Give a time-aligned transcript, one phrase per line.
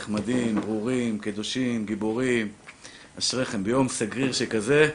[0.00, 2.48] נחמדים, ברורים, קדושים, גיבורים.
[3.18, 3.64] אשריכם.
[3.64, 4.88] ביום סגריר שכזה,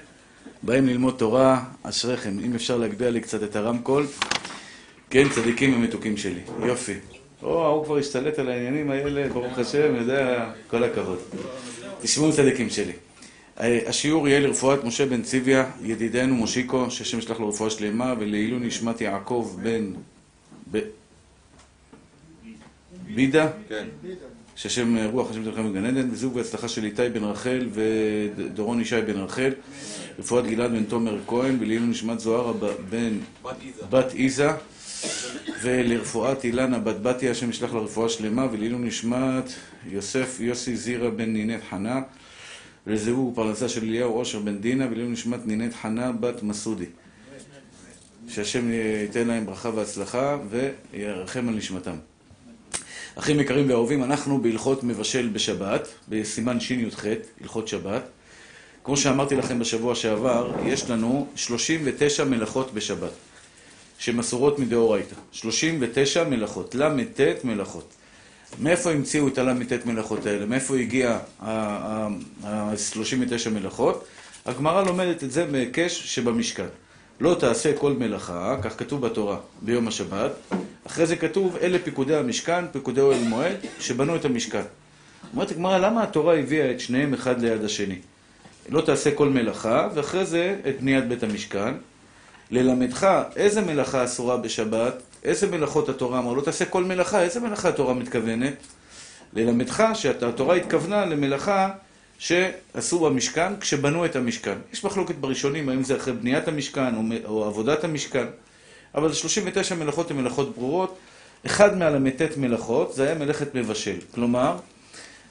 [0.63, 2.39] באים ללמוד תורה, אשריכם.
[2.39, 4.07] אם אפשר להגביה לי קצת את הרמקול.
[5.09, 6.39] כן, צדיקים ומתוקים שלי.
[6.65, 6.93] יופי.
[7.43, 11.19] או, ההוא כבר השתלט על העניינים האלה, ברוך השם, יודע, כל הכבוד.
[12.01, 12.93] תשמעו צדיקים שלי.
[13.57, 19.01] השיעור יהיה לרפואת משה בן ציוויה, ידידנו מושיקו, שהשם ישלח לו רפואה שלמה, ולעילוי נשמת
[19.01, 19.93] יעקב בן...
[20.71, 20.79] ב...
[23.15, 23.49] בידה?
[23.69, 23.87] כן.
[24.55, 29.17] שהשם רוח השם תלכם בגן עדן, וזוג והצלחה של איתי בן רחל ודורון ישי בן
[29.17, 29.51] רחל,
[30.19, 32.53] רפואת גלעד בן תומר כהן, ולעילוי נשמת זוהרה
[32.89, 33.17] בן
[33.89, 34.49] בת איזה,
[35.61, 39.53] ולרפואת אילנה בת בתיה, השם ישלח לה רפואה שלמה, ולעילוי נשמת
[39.89, 42.01] יוסף יוסי זירה בן נינת חנה,
[42.87, 46.85] ולזיווג פרנסה של אליהו אושר בן דינה, ולעילוי נשמת נינת חנה בת מסודי.
[48.27, 51.95] שהשם ייתן להם ברכה והצלחה וירחם על נשמתם.
[53.15, 57.05] אחים יקרים ואהובים, אנחנו בהלכות מבשל בשבת, בסימן שי"ח,
[57.41, 58.03] הלכות שבת.
[58.83, 63.11] כמו שאמרתי לכם בשבוע שעבר, יש לנו 39 מלאכות בשבת,
[63.99, 65.15] שמסורות מדאורייתא.
[65.31, 67.93] 39 מלאכות, ל"ט מלאכות.
[68.59, 70.45] מאיפה המציאו את הל"ט מלאכות האלה?
[70.45, 74.05] מאיפה הגיע ה-39 מלאכות?
[74.45, 76.67] הגמרא לומדת את זה בהיקש שבמשכן.
[77.19, 80.31] לא תעשה כל מלאכה, כך כתוב בתורה, ביום השבת.
[80.87, 84.61] אחרי זה כתוב, אלה פיקודי המשכן, פיקודי אוהל מועד, שבנו את המשכן.
[85.33, 87.99] אומרת הגמרא, למה התורה הביאה את שניהם אחד ליד השני?
[88.69, 91.73] לא תעשה כל מלאכה, ואחרי זה את בניית בית המשכן.
[92.51, 94.93] ללמדך איזה מלאכה אסורה בשבת,
[95.23, 98.53] איזה מלאכות התורה אמרה, לא תעשה כל מלאכה, איזה מלאכה התורה מתכוונת?
[99.33, 101.69] ללמדך שהתורה התכוונה למלאכה
[102.19, 104.57] שעשו במשכן כשבנו את המשכן.
[104.73, 108.25] יש מחלוקת בראשונים האם זה אחרי בניית המשכן או, עבודת המשכן,
[108.95, 110.97] אבל 39 מלאכות הן מלאכות ברורות.
[111.45, 113.97] אחד מהל"ט מלאכות זה היה מלאכת מבשל.
[114.13, 114.57] כלומר,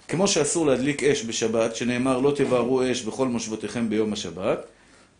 [0.08, 4.58] כמו שאסור להדליק אש בשבת, שנאמר לא תבערו אש בכל מושבותיכם ביום השבת,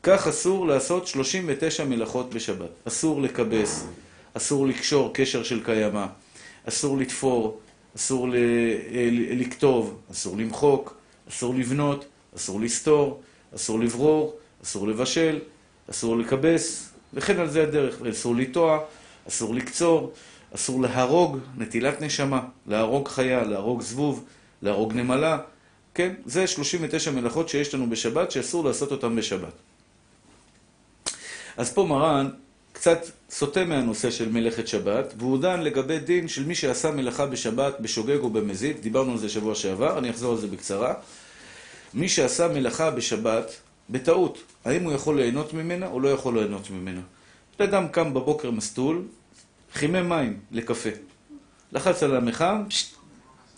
[0.03, 2.71] כך אסור לעשות 39 מלאכות בשבת.
[2.85, 3.85] אסור לכבס,
[4.35, 6.07] אסור לקשור קשר של קיימא,
[6.69, 7.61] אסור לתפור,
[7.97, 8.29] אסור
[9.31, 10.97] לכתוב, אסור למחוק,
[11.29, 12.05] אסור לבנות,
[12.37, 13.23] אסור לסתור,
[13.55, 15.39] אסור לברור, אסור לבשל,
[15.91, 18.03] אסור לכבס, וכן על זה הדרך.
[18.11, 18.79] אסור לטוע,
[19.29, 20.13] אסור לקצור,
[20.55, 24.25] אסור להרוג, נטילת נשמה, להרוג חיה, להרוג זבוב,
[24.63, 25.39] להרוג נמלה.
[25.95, 29.53] כן, זה 39 מלאכות שיש לנו בשבת, שאסור לעשות אותן בשבת.
[31.57, 32.31] אז פה מרן
[32.85, 37.81] קצת סוטה מהנושא של מלאכת שבת, והוא דן לגבי דין של מי שעשה מלאכה בשבת,
[37.81, 40.95] בשוגג או במזיד, דיברנו על זה שבוע שעבר, אני אחזור על זה בקצרה.
[41.95, 43.51] מי שעשה מלאכה בשבת,
[43.91, 47.01] בטעות, האם הוא יכול ליהנות ממנה או לא יכול ליהנות ממנה?
[47.59, 49.03] אדם קם בבוקר מסטול,
[49.75, 50.91] חימם מים לקפה.
[51.73, 52.63] לחץ על המחם,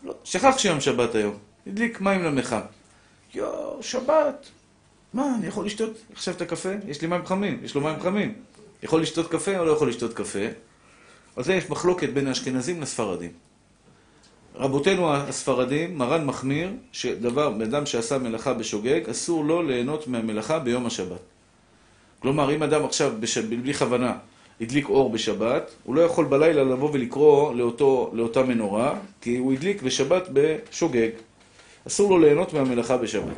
[0.04, 2.60] לא, שכח שיום שבת היום, הדליק מים למחם.
[3.34, 4.46] יואו, שבת,
[5.14, 6.72] מה, אני יכול לשתות עכשיו את הקפה?
[6.88, 8.34] יש לי מים חמים, יש לו מים חמים.
[8.86, 10.46] יכול לשתות קפה או לא יכול לשתות קפה?
[11.36, 13.30] על זה יש מחלוקת בין האשכנזים לספרדים.
[14.54, 20.86] רבותינו הספרדים, מרן מחמיר, שדבר, בן אדם שעשה מלאכה בשוגג, אסור לו ליהנות מהמלאכה ביום
[20.86, 21.18] השבת.
[22.18, 23.38] כלומר, אם אדם עכשיו, בש...
[23.38, 24.14] בלי כוונה,
[24.60, 29.82] הדליק אור בשבת, הוא לא יכול בלילה לבוא ולקרוא לאותו, לאותה מנורה, כי הוא הדליק
[29.82, 31.10] בשבת בשוגג.
[31.86, 33.36] אסור לו ליהנות מהמלאכה בשבת.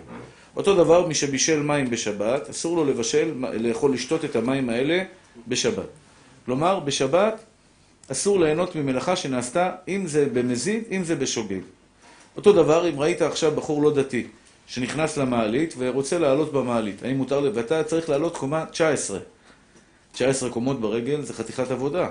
[0.56, 5.02] אותו דבר, מי שבישל מים בשבת, אסור לו לבשל, לאכול, לשתות את המים האלה
[5.48, 5.88] בשבת.
[6.44, 7.40] כלומר, בשבת
[8.12, 11.60] אסור ליהנות ממלאכה שנעשתה, אם זה במזיד, אם זה בשוגג.
[12.36, 14.26] אותו דבר, אם ראית עכשיו בחור לא דתי,
[14.66, 19.18] שנכנס למעלית ורוצה לעלות במעלית, האם מותר לו, ואתה צריך לעלות קומה 19.
[20.12, 22.08] 19 קומות ברגל זה חתיכת עבודה.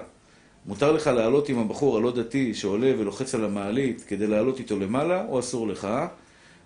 [0.66, 5.26] מותר לך לעלות עם הבחור הלא דתי שעולה ולוחץ על המעלית כדי לעלות איתו למעלה,
[5.30, 5.88] או אסור לך?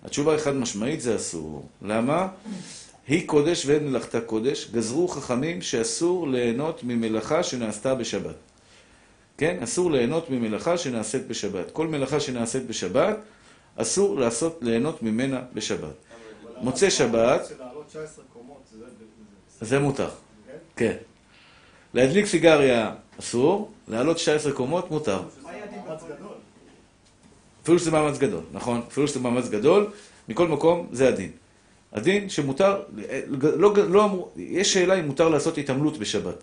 [0.04, 1.66] התשובה החד משמעית זה אסור.
[1.82, 2.28] למה?
[3.06, 8.34] היא קודש ואין מלאכתה קודש, גזרו חכמים שאסור ליהנות ממלאכה שנעשתה בשבת.
[9.38, 9.58] כן?
[9.62, 11.70] אסור ליהנות ממלאכה שנעשית בשבת.
[11.70, 13.16] כל מלאכה שנעשית בשבת,
[13.76, 15.94] אסור לעשות, ליהנות ממנה בשבת.
[16.60, 17.52] מוצא שבת...
[19.60, 20.08] זה מותר.
[20.76, 20.96] כן.
[21.94, 25.22] להדליק סיגריה אסור, לעלות 19 קומות מותר.
[27.62, 28.82] אפילו שזה מאמץ גדול, נכון?
[28.88, 29.90] אפילו שזה מאמץ גדול,
[30.28, 31.30] מכל מקום זה הדין.
[31.92, 32.82] הדין שמותר,
[33.28, 36.42] לא, לא אמרו, יש שאלה אם מותר לעשות התעמלות בשבת.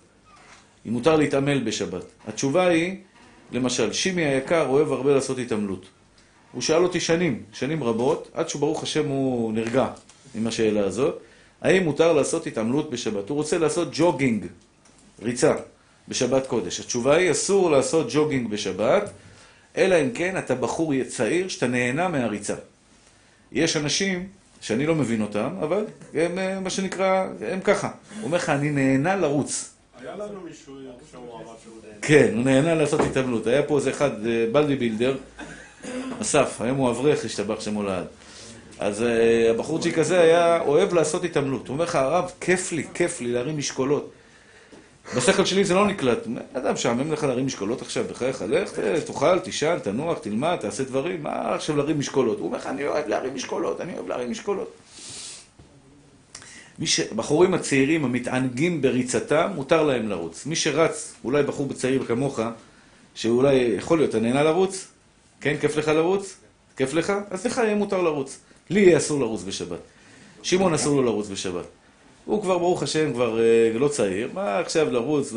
[0.87, 2.03] אם מותר להתעמל בשבת.
[2.27, 2.95] התשובה היא,
[3.51, 5.85] למשל, שימי היקר אוהב הרבה לעשות התעמלות.
[6.51, 9.87] הוא שאל אותי שנים, שנים רבות, עד שברוך השם הוא נרגע
[10.35, 11.19] עם השאלה הזאת,
[11.61, 13.29] האם מותר לעשות התעמלות בשבת?
[13.29, 14.45] הוא רוצה לעשות ג'וגינג,
[15.21, 15.55] ריצה,
[16.07, 16.79] בשבת קודש.
[16.79, 19.11] התשובה היא, אסור לעשות ג'וגינג בשבת,
[19.77, 22.55] אלא אם כן אתה בחור צעיר שאתה נהנה מהריצה.
[23.51, 24.27] יש אנשים
[24.61, 27.89] שאני לא מבין אותם, אבל הם, אה, מה שנקרא, הם ככה.
[28.15, 29.73] הוא אומר לך, אני נהנה לרוץ.
[30.01, 30.75] היה לנו מישהו
[31.11, 31.95] שהוא אמר שהוא נהנה.
[32.01, 33.47] כן, הוא נהנה לעשות התעמלות.
[33.47, 35.17] היה פה איזה אחד, אה, בלדי בילדר,
[36.21, 38.05] אסף, היום הוא אברך, השתבח שמו לעד.
[38.79, 41.67] אז uh, הבחורצ'יק הזה היה אוהב לעשות התעמלות.
[41.67, 44.11] הוא אומר לך, הרב, כיף לי, כיף לי להרים משקולות.
[45.15, 46.27] בשכל שלי זה לא נקלט.
[46.53, 51.55] אדם, משעמם לך להרים משקולות עכשיו, בחייך, לך, תאכל, תישן, תנוח, תלמד, תעשה דברים, מה
[51.55, 52.37] עכשיו להרים משקולות?
[52.37, 54.71] הוא אומר לך, אני אוהב להרים משקולות, אני אוהב להרים משקולות.
[56.79, 56.99] מי ש...
[56.99, 60.45] בחורים הצעירים המתענגים בריצתם, מותר להם לרוץ.
[60.45, 62.39] מי שרץ, אולי בחור צעיר כמוך,
[63.15, 64.87] שאולי יכול להיות, אתה נהנה לרוץ?
[65.41, 66.37] כן, כיף לך לרוץ?
[66.77, 67.13] כיף לך?
[67.29, 68.39] אז לך יהיה מותר לרוץ.
[68.69, 69.79] לי יהיה אסור לרוץ בשבת.
[70.43, 71.65] שמעון אסור לו לרוץ בשבת.
[72.29, 75.33] הוא כבר, ברוך השם, כבר אה, לא צעיר, מה עכשיו לרוץ?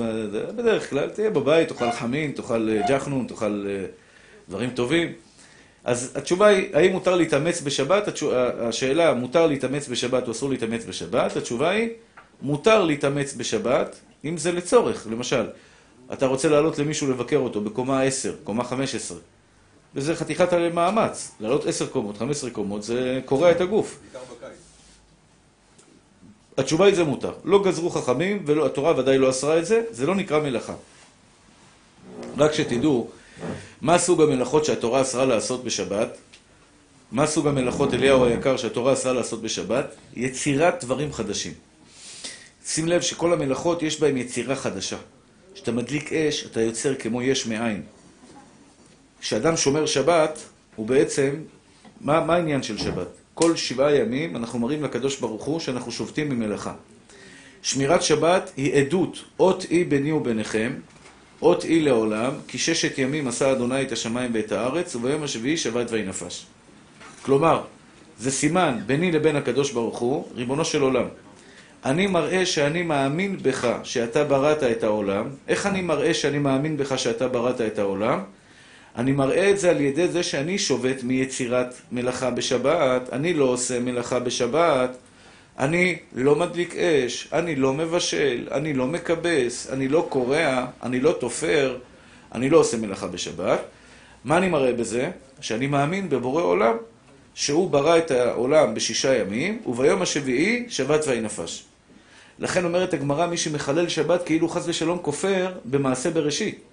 [0.56, 3.84] בדרך כלל, תהיה בבית, תאכל חמין, תאכל אה, ג'חנון, תאכל אה,
[4.48, 5.12] דברים טובים.
[5.84, 8.08] אז התשובה היא, האם מותר להתאמץ בשבת?
[8.60, 11.36] השאלה, מותר להתאמץ בשבת או אסור להתאמץ בשבת?
[11.36, 11.88] התשובה היא,
[12.42, 15.06] מותר להתאמץ בשבת, אם זה לצורך.
[15.10, 15.46] למשל,
[16.12, 19.18] אתה רוצה לעלות למישהו לבקר אותו בקומה 10, קומה 15,
[19.94, 21.30] וזה חתיכת מאמץ.
[21.40, 23.98] לעלות 10 קומות, 15 קומות, זה קורע את הגוף.
[26.58, 27.32] התשובה היא זה מותר.
[27.44, 30.74] לא גזרו חכמים, והתורה ודאי לא אסרה את זה, זה לא נקרא מלאכה.
[32.38, 33.10] רק שתדעו,
[33.80, 36.18] מה סוג המלאכות שהתורה אסרה לעשות בשבת?
[37.12, 39.94] מה סוג המלאכות, אליהו היקר, שהתורה אסרה לעשות בשבת?
[40.16, 41.52] יצירת דברים חדשים.
[42.66, 44.96] שים לב שכל המלאכות יש בהן יצירה חדשה.
[45.54, 47.82] כשאתה מדליק אש, אתה יוצר כמו יש מאין.
[49.20, 50.38] כשאדם שומר שבת,
[50.76, 51.34] הוא בעצם,
[52.00, 53.21] מה, מה העניין של שבת?
[53.42, 56.72] כל שבעה ימים אנחנו מראים לקדוש ברוך הוא שאנחנו שובתים ממלאכה.
[57.62, 60.72] שמירת שבת היא עדות, אות אי ביני וביניכם,
[61.42, 65.90] אות אי לעולם, כי ששת ימים עשה אדוני את השמיים ואת הארץ, וביום השביעי שבת
[65.90, 66.46] ויהי נפש.
[67.22, 67.62] כלומר,
[68.18, 71.06] זה סימן ביני לבין הקדוש ברוך הוא, ריבונו של עולם.
[71.84, 75.24] אני מראה שאני מאמין בך שאתה בראת את העולם.
[75.48, 78.20] איך אני מראה שאני מאמין בך שאתה בראת את העולם?
[78.96, 83.80] אני מראה את זה על ידי זה שאני שובת מיצירת מלאכה בשבת, אני לא עושה
[83.80, 84.96] מלאכה בשבת,
[85.58, 91.12] אני לא מדליק אש, אני לא מבשל, אני לא מכבס, אני לא קורע, אני לא
[91.12, 91.78] תופר,
[92.34, 93.60] אני לא עושה מלאכה בשבת.
[94.24, 95.10] מה אני מראה בזה?
[95.40, 96.76] שאני מאמין בבורא עולם,
[97.34, 101.64] שהוא ברא את העולם בשישה ימים, וביום השביעי שבת ויהי נפש.
[102.38, 106.71] לכן אומרת הגמרא, מי שמחלל שבת כאילו חס ושלום כופר במעשה בראשית.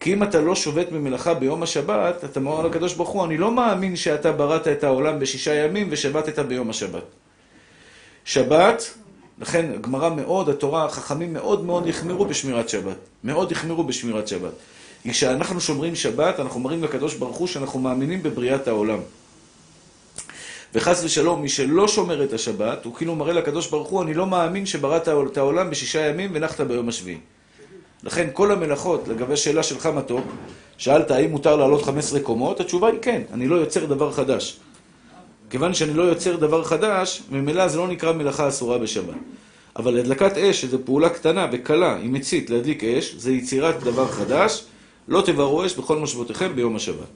[0.00, 3.50] כי אם אתה לא שובת במלאכה ביום השבת, אתה אומר לקדוש ברוך הוא, אני לא
[3.50, 7.02] מאמין שאתה בראת את העולם בשישה ימים ושבתת ביום השבת.
[8.24, 8.94] שבת,
[9.40, 12.96] לכן גמרא מאוד, התורה, החכמים מאוד מאוד החמירו בשמירת שבת.
[13.24, 14.52] מאוד החמירו בשמירת שבת.
[15.02, 18.98] כי כשאנחנו שומרים שבת, אנחנו אומרים לקדוש ברוך הוא שאנחנו מאמינים בבריאת העולם.
[20.74, 24.26] וחס ושלום, מי שלא שומר את השבת, הוא כאילו מראה לקדוש ברוך הוא, אני לא
[24.26, 27.18] מאמין שבראת את העולם בשישה ימים ונחת ביום השביעי.
[28.02, 30.24] לכן כל המלאכות, לגבי שאלה שלך מתוק,
[30.78, 34.60] שאלת האם מותר לעלות 15 קומות, התשובה היא כן, אני לא יוצר דבר חדש.
[35.50, 39.14] כיוון שאני לא יוצר דבר חדש, ממילא זה לא נקרא מלאכה אסורה בשבת.
[39.76, 44.64] אבל הדלקת אש, שזו פעולה קטנה וקלה עם מצית להדליק אש, זה יצירת דבר חדש,
[45.08, 47.08] לא תבערו אש בכל מושבותיכם ביום השבת.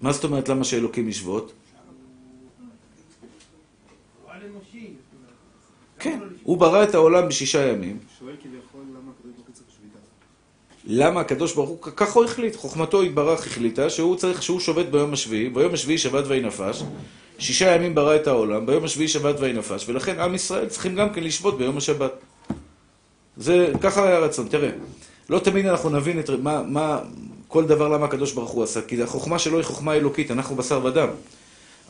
[0.00, 1.52] מה זאת אומרת למה שאלוקים ישבות?
[5.98, 6.18] כן,
[6.48, 7.98] הוא ברא את העולם בשישה ימים.
[8.18, 9.98] שואל כביכול למה הקדוש ברוך הוא צריך שביתה.
[10.84, 15.12] למה הקדוש ברוך הוא, ככה הוא החליט, חוכמתו יתברך החליטה שהוא צריך, שהוא שובת ביום
[15.12, 16.82] השביעי, ביום השביעי שבת ויהי נפש,
[17.38, 21.12] שישה ימים ברא את העולם, ביום השביעי שבת ויהי נפש, ולכן עם ישראל צריכים גם
[21.12, 22.12] כן לשבות ביום השבת.
[23.36, 24.70] זה, ככה היה הרצון, תראה,
[25.30, 27.00] לא תמיד אנחנו נבין את מה, מה,
[27.48, 30.84] כל דבר למה הקדוש ברוך הוא עשה, כי החוכמה שלו היא חוכמה אלוקית, אנחנו בשר
[30.84, 31.08] ודם.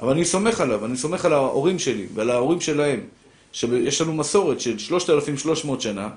[0.01, 3.01] אבל אני סומך עליו, אני סומך על ההורים שלי ועל ההורים שלהם.
[3.59, 6.09] שיש לנו מסורת של 3,300 שנה,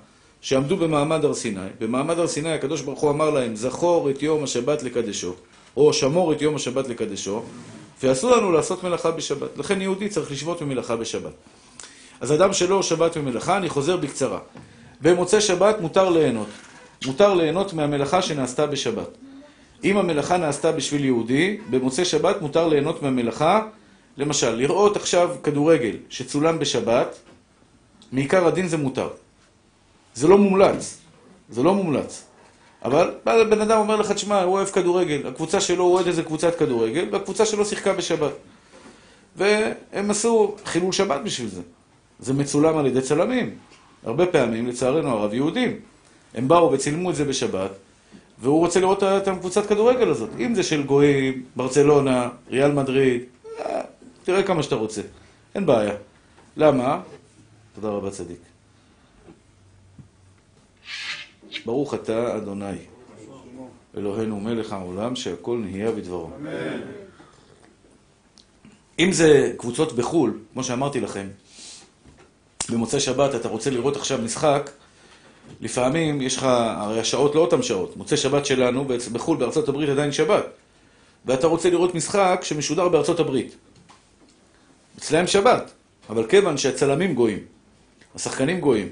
[0.41, 1.67] שעמדו במעמד הר סיני.
[1.79, 5.33] במעמד הר סיני הקדוש ברוך הוא אמר להם, זכור את יום השבת לקדשו,
[5.77, 7.43] או שמור את יום השבת לקדשו,
[8.03, 9.57] ואסור לנו לעשות מלאכה בשבת.
[9.57, 11.31] לכן יהודי צריך לשבות ממלאכה בשבת.
[12.21, 14.39] אז אדם שלא שבת ממלאכה, אני חוזר בקצרה.
[15.01, 16.48] במוצאי שבת מותר ליהנות.
[17.05, 19.17] מותר ליהנות מהמלאכה שנעשתה בשבת.
[19.83, 23.62] אם המלאכה נעשתה בשביל יהודי, במוצאי שבת מותר ליהנות מהמלאכה
[24.17, 27.19] למשל, לראות עכשיו כדורגל שצולם בשבת,
[28.11, 29.09] מעיקר הדין זה מותר.
[30.13, 30.97] זה לא מומלץ.
[31.49, 32.23] זה לא מומלץ.
[32.85, 37.07] אבל בן אדם אומר לך, תשמע, הוא אוהב כדורגל, הקבוצה שלו, אוהד איזה קבוצת כדורגל,
[37.11, 38.31] והקבוצה שלו שיחקה בשבת.
[39.35, 41.61] והם עשו חילול שבת בשביל זה.
[42.19, 43.55] זה מצולם על ידי צלמים.
[44.03, 45.79] הרבה פעמים, לצערנו הרב, יהודים.
[46.35, 47.71] הם באו וצילמו את זה בשבת,
[48.39, 50.29] והוא רוצה לראות את הקבוצת כדורגל הזאת.
[50.39, 53.21] אם זה של גויים, ברצלונה, ריאל מדריד,
[53.59, 53.81] אה,
[54.23, 55.01] תראה כמה שאתה רוצה.
[55.55, 55.93] אין בעיה.
[56.57, 56.99] למה?
[57.75, 58.39] תודה רבה צדיק.
[61.65, 62.77] ברוך אתה אדוני,
[63.97, 66.29] אלוהינו מלך העולם, שהכל נהיה בדברו.
[68.99, 71.27] אם זה קבוצות בחו"ל, כמו שאמרתי לכם,
[72.69, 74.69] במוצאי שבת אתה רוצה לראות עכשיו משחק,
[75.61, 76.43] לפעמים יש לך,
[76.77, 77.97] הרי השעות לא אותן שעות.
[77.97, 80.45] מוצאי שבת שלנו, בחו"ל, בארצות הברית עדיין שבת.
[81.25, 83.55] ואתה רוצה לראות משחק שמשודר בארצות הברית.
[84.97, 85.71] אצלהם שבת,
[86.09, 87.39] אבל כיוון שהצלמים גויים,
[88.15, 88.89] השחקנים גויים,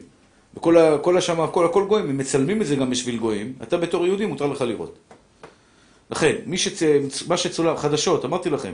[0.57, 4.25] וכל השמה, כל, הכל גויים, הם מצלמים את זה גם בשביל גויים, אתה בתור יהודי
[4.25, 4.97] מותר לך לראות.
[6.11, 6.81] לכן, שצ...
[7.27, 8.71] מה שצולם, חדשות, אמרתי לכם,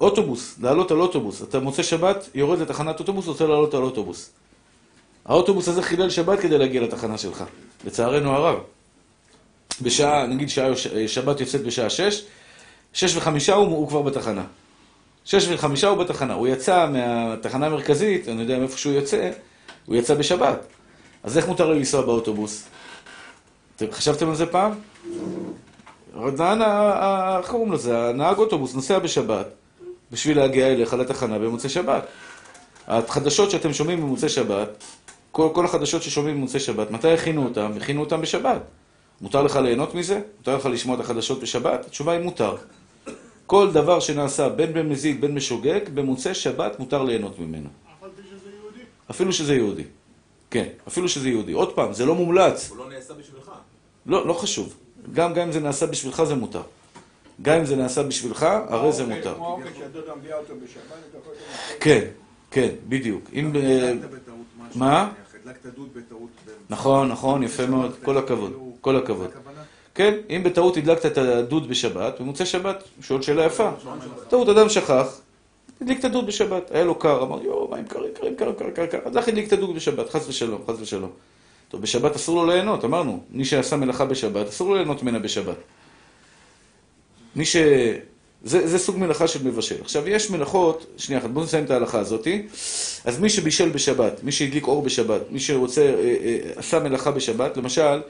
[0.00, 4.30] אוטובוס, לעלות על אוטובוס, אתה מוצא שבת, יורד לתחנת אוטובוס, רוצה לעלות על אוטובוס.
[5.24, 7.44] האוטובוס הזה חילל שבת כדי להגיע לתחנה שלך,
[7.84, 8.58] לצערנו הרב.
[9.82, 10.68] בשעה, נגיד שעה,
[11.06, 12.24] שבת יוצאת בשעה שש,
[12.92, 14.44] שש וחמישה הוא, הוא כבר בתחנה.
[15.24, 16.34] שש וחמישה הוא בתחנה.
[16.34, 19.30] הוא יצא מהתחנה המרכזית, אני יודע מאיפה שהוא יוצא,
[19.86, 20.58] הוא יצא בשבת.
[21.22, 22.64] אז איך מותר לו לנסוע באוטובוס?
[23.76, 24.72] אתם חשבתם על זה פעם?
[27.38, 28.08] איך קוראים לזה?
[28.08, 29.46] הנהג אוטובוס נוסע בשבת
[30.12, 32.06] בשביל להגיע אליך לתחנה במוצאי שבת.
[32.88, 34.68] החדשות שאתם שומעים במוצאי שבת,
[35.32, 37.72] כל, כל החדשות ששומעים במוצאי שבת, מתי הכינו אותם?
[37.76, 38.60] הכינו אותם בשבת.
[39.20, 40.20] מותר לך ליהנות מזה?
[40.38, 41.86] מותר לך לשמוע את החדשות בשבת?
[41.86, 42.56] התשובה היא מותר.
[43.46, 47.68] כל דבר שנעשה בין במזיד בין משוגג, במוצאי שבת מותר ליהנות ממנו.
[49.10, 49.84] אפילו שזה יהודי.
[50.50, 51.52] כן, אפילו שזה יהודי.
[51.52, 52.70] עוד פעם, זה לא מומלץ.
[52.70, 53.50] הוא לא נעשה בשבילך.
[54.06, 54.74] לא, לא חשוב.
[55.12, 56.62] גם, גם אם זה נעשה בשבילך זה מותר.
[57.42, 59.34] גם אם זה נעשה בשבילך, הרי זה מותר.
[59.34, 61.32] כמו האוכל שהדודה מביאה אותו בשבת, אתה יכול...
[61.80, 62.04] כן,
[62.50, 63.24] כן, בדיוק.
[63.32, 63.52] אם...
[63.56, 63.92] אה,
[64.74, 65.12] מה?
[65.44, 66.28] הדלקת דוד בטעות.
[66.70, 67.94] נכון, נכון, יפה מאוד.
[68.02, 68.50] כל הכבוד.
[68.50, 69.30] כאילו, כל הכבוד.
[69.94, 73.70] כן, אם בטעות הדלקת את הדוד בשבת, במוצאי שבת, שואל שאלה יפה.
[74.28, 75.20] טעות, אדם שכח,
[75.84, 79.02] הדליק את הדוד בשבת, היה לו קר, אמר, יואו, מים קרים, קרים, קרים, קרים, קרים,
[79.04, 81.10] אז לך הדליק את הדוד בשבת, חס ושלום, חס ושלום.
[81.68, 85.56] טוב, בשבת אסור לו ליהנות, אמרנו, מי שעשה מלאכה בשבת, אסור לו ליהנות ממנה בשבת.
[87.36, 87.56] מי ש...
[88.44, 89.80] זה, זה סוג מלאכה של מבשל.
[89.80, 92.46] עכשיו, יש מלאכות, שנייה אחת, בואו נסיים את ההלכה הזאתי.
[93.04, 97.56] אז מי שבישל בשבת, מי שהדליק אור בשבת, מי שרוצה, אה, אה, עשה מלאכה בשבת,
[97.56, 98.00] למשל,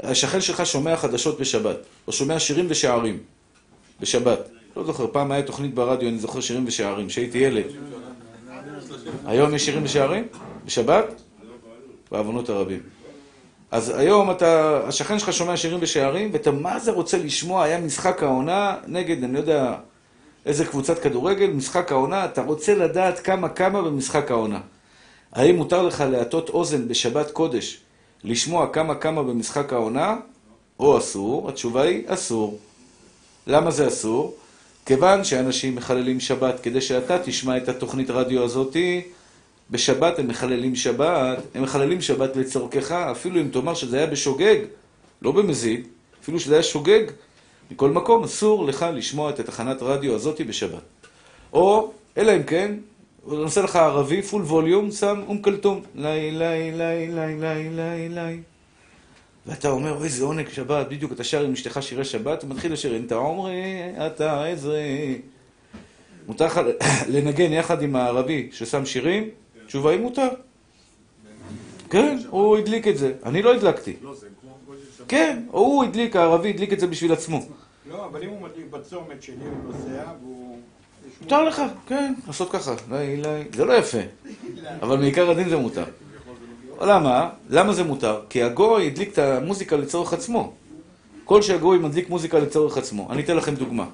[0.00, 3.18] השכן שלך שומע חדשות בשבת, או שומע שירים ושערים
[4.00, 4.59] בשבת.
[4.76, 7.64] לא זוכר, פעם היה תוכנית ברדיו, אני זוכר שירים ושערים, כשהייתי ילד.
[9.26, 10.24] היום יש שירים ושערים?
[10.64, 11.04] בשבת?
[12.10, 12.80] בעוונות הרבים.
[13.70, 18.22] אז היום אתה, השכן שלך שומע שירים ושערים, ואתה מה זה רוצה לשמוע, היה משחק
[18.22, 19.74] העונה נגד, אני לא יודע
[20.46, 24.60] איזה קבוצת כדורגל, משחק העונה, אתה רוצה לדעת כמה כמה במשחק העונה.
[25.32, 27.80] האם מותר לך להטות אוזן בשבת קודש,
[28.24, 30.16] לשמוע כמה כמה במשחק העונה,
[30.80, 31.48] או אסור?
[31.48, 32.58] התשובה היא אסור.
[33.46, 34.34] למה זה אסור?
[34.90, 39.02] כיוון שאנשים מחללים שבת, כדי שאתה תשמע את התוכנית רדיו הזאתי,
[39.70, 44.56] בשבת הם מחללים שבת, הם מחללים שבת לצורכך, אפילו אם תאמר שזה היה בשוגג,
[45.22, 45.86] לא במזיד,
[46.22, 47.02] אפילו שזה היה שוגג,
[47.70, 50.82] מכל מקום אסור לך לשמוע את התחנת רדיו הזאתי בשבת.
[51.52, 52.74] או, אלא אם כן,
[53.22, 55.82] הוא נושא לך ערבי, פול ווליום, שם אום כלתום.
[55.94, 58.49] לי, לי, לי, לי, לי, לי, לי.
[59.46, 63.14] ואתה אומר, איזה עונג שבת, בדיוק אתה שר עם אשתך שירי שבת, ומתחיל לשיר, אתה
[63.14, 65.20] עומרי, אתה עזרי.
[66.26, 66.60] מותר לך
[67.12, 69.28] לנגן יחד עם הערבי ששם שירים?
[69.64, 70.28] התשובה היא מותר.
[71.90, 73.12] כן, הוא הדליק את זה.
[73.24, 73.96] אני לא הדלקתי.
[74.02, 74.14] לא.
[75.08, 77.40] כן, הוא הדליק, הערבי הדליק את זה בשביל עצמו.
[77.90, 80.58] לא, אבל אם הוא מדליק בצומת שלי, הוא נוסע, והוא...
[81.20, 82.74] מותר לך, כן, לעשות ככה.
[83.54, 83.98] זה לא יפה,
[84.82, 85.84] אבל מעיקר הדין זה מותר.
[86.80, 87.28] למה?
[87.50, 88.20] למה זה מותר?
[88.28, 90.52] כי הגוי הדליק את המוזיקה לצורך עצמו.
[91.24, 93.08] כל שהגוי מדליק מוזיקה לצורך עצמו.
[93.10, 93.84] אני אתן לכם דוגמה.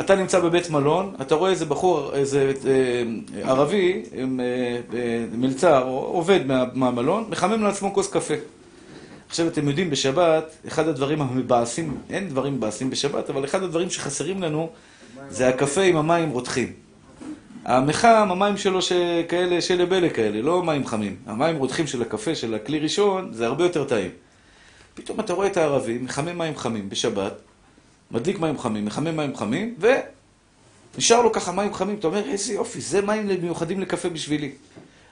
[0.00, 4.44] אתה נמצא בבית מלון, אתה רואה איזה בחור, איזה אה, ערבי, עם אה,
[4.98, 8.34] אה, מלצר, עובד מה, מהמלון, מחמם לעצמו כוס קפה.
[9.28, 14.42] עכשיו אתם יודעים, בשבת, אחד הדברים המבאסים, אין דברים מבאסים בשבת, אבל אחד הדברים שחסרים
[14.42, 14.68] לנו
[15.28, 16.72] זה הקפה עם המים רותחים.
[17.64, 21.16] המחם, המים שלו שכאלה, שלה בלה כאלה, לא מים חמים.
[21.26, 24.10] המים רותחים של הקפה, של הכלי ראשון, זה הרבה יותר טעים.
[24.94, 27.32] פתאום אתה רואה את הערבי, מחמם מים חמים בשבת,
[28.10, 29.74] מדליק מים חמים, מחמם מים חמים,
[30.94, 31.96] ונשאר לו ככה מים חמים.
[31.98, 34.52] אתה אומר, איזה יופי, זה מים מיוחדים לקפה בשבילי.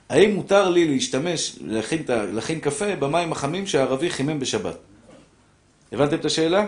[0.09, 2.03] האם מותר לי להשתמש, להכין,
[2.33, 4.77] להכין קפה במים החמים שהערבי חימם בשבת?
[5.91, 6.65] הבנתם את השאלה?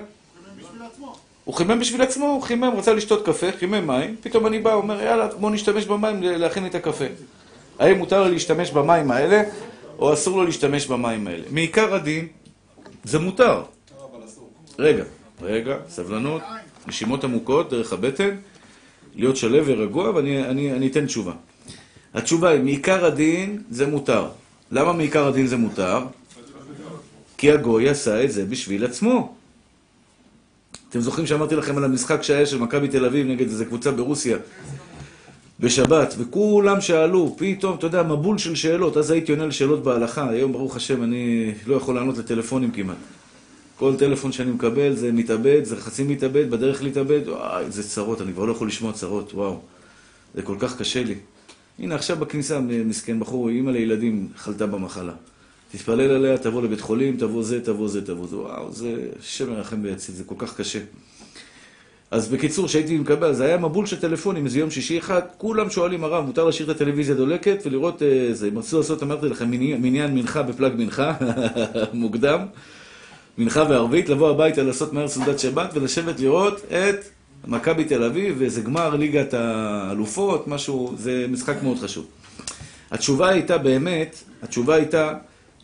[1.44, 5.02] הוא חימם בשביל עצמו, הוא חימם, רצה לשתות קפה, חימם מים, פתאום אני בא, אומר,
[5.02, 7.06] יאללה, בוא נשתמש במים להכין את הקפה.
[7.80, 9.44] האם מותר לו להשתמש במים האלה,
[10.00, 11.44] או אסור לו להשתמש במים האלה?
[11.52, 12.28] מעיקר הדין,
[13.04, 13.64] זה מותר.
[14.80, 15.04] רגע,
[15.42, 16.42] רגע, סבלנות,
[16.88, 18.36] נשימות עמוקות דרך הבטן,
[19.16, 21.34] להיות שלו ורגוע, ואני אני, אני אתן תשובה.
[22.14, 24.28] התשובה היא, מעיקר הדין זה מותר.
[24.72, 26.00] למה מעיקר הדין זה מותר?
[27.38, 29.36] כי הגוי עשה את זה בשביל עצמו.
[30.94, 34.38] אתם זוכרים שאמרתי לכם על המשחק שהיה של מכבי תל אביב נגד איזו קבוצה ברוסיה
[35.60, 40.52] בשבת, וכולם שאלו, פתאום, אתה יודע, מבול של שאלות, אז הייתי עונה לשאלות בהלכה, היום
[40.52, 42.98] ברוך השם אני לא יכול לענות לטלפונים כמעט.
[43.78, 48.34] כל טלפון שאני מקבל זה מתאבד, זה חצי מתאבד, בדרך להתאבד, וואי, זה צרות, אני
[48.34, 49.60] כבר לא יכול לשמוע צרות, וואו.
[50.36, 51.16] זה כל כך קשה לי.
[51.80, 55.14] הנה, עכשיו בכניסה, מסכן בחור, אימא לילדים חלתה במחלה.
[55.74, 58.38] תתפלל עליה, תבוא לבית חולים, תבוא זה, תבוא זה, תבוא זה.
[58.38, 60.80] וואו, זה שם מרחם ויציל, זה כל כך קשה.
[62.12, 66.04] אז בקיצור, כשהייתי מקבל, זה היה מבול של טלפונים, איזה יום שישי אחד, כולם שואלים
[66.04, 70.44] הרב, מותר להשאיר את הטלוויזיה דולקת ולראות איזה, הם רצו לעשות, אמרתי לכם, מניין מנחה
[70.44, 71.14] בפלאג מנחה,
[71.94, 72.46] מוקדם,
[73.38, 77.06] מנחה וערבית, לבוא הביתה לעשות מהר סעודת שבת ולשבת לראות את
[77.48, 82.06] מכבי תל אביב ואיזה גמר ליגת האלופות, משהו, זה משחק מאוד חשוב.
[82.92, 85.14] התשובה הייתה באמת, התשובה הייתה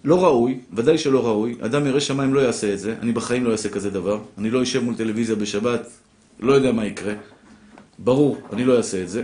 [0.04, 3.52] לא ראוי, ודאי שלא ראוי, אדם ירא שמיים לא יעשה את זה, אני בחיים לא
[3.52, 5.88] אעשה כזה דבר, אני לא אשב מול טלוויזיה בשבת,
[6.40, 7.14] לא יודע מה יקרה,
[8.00, 9.24] ברור, אני לא אעשה את זה,